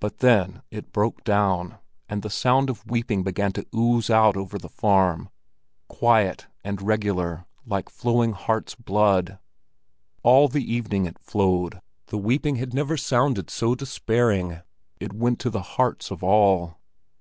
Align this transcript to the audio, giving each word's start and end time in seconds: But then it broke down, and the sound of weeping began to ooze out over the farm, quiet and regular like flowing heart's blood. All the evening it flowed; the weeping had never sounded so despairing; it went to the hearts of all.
But 0.00 0.18
then 0.18 0.62
it 0.72 0.90
broke 0.92 1.22
down, 1.22 1.78
and 2.08 2.22
the 2.22 2.28
sound 2.28 2.68
of 2.68 2.84
weeping 2.90 3.22
began 3.22 3.52
to 3.52 3.64
ooze 3.72 4.10
out 4.10 4.36
over 4.36 4.58
the 4.58 4.68
farm, 4.68 5.28
quiet 5.86 6.48
and 6.64 6.82
regular 6.82 7.46
like 7.64 7.88
flowing 7.88 8.32
heart's 8.32 8.74
blood. 8.74 9.38
All 10.24 10.48
the 10.48 10.68
evening 10.74 11.06
it 11.06 11.20
flowed; 11.20 11.80
the 12.06 12.18
weeping 12.18 12.56
had 12.56 12.74
never 12.74 12.96
sounded 12.96 13.48
so 13.48 13.76
despairing; 13.76 14.58
it 14.98 15.12
went 15.12 15.38
to 15.38 15.50
the 15.50 15.62
hearts 15.62 16.10
of 16.10 16.24
all. 16.24 16.76